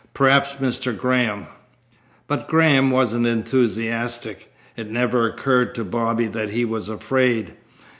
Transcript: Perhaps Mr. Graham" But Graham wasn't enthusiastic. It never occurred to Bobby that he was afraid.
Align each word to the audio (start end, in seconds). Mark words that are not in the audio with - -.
Perhaps 0.15 0.55
Mr. 0.55 0.97
Graham" 0.97 1.45
But 2.27 2.47
Graham 2.47 2.89
wasn't 2.89 3.27
enthusiastic. 3.27 4.51
It 4.75 4.89
never 4.89 5.27
occurred 5.27 5.75
to 5.75 5.83
Bobby 5.85 6.25
that 6.25 6.49
he 6.49 6.65
was 6.65 6.89
afraid. 6.89 7.53